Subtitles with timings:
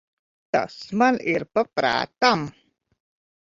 [0.55, 2.49] Tas man ir pa prātam.